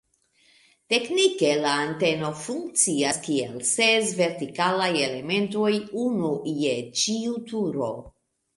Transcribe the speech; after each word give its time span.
Teknike 0.93 1.51
la 1.65 1.73
anteno 1.81 2.31
funkcias 2.45 3.21
kiel 3.29 3.61
ses 3.73 4.15
vertikalaj 4.23 4.89
elementoj, 5.05 5.71
unu 6.09 6.35
je 6.65 6.75
ĉiu 7.05 7.39
turo. 7.53 7.95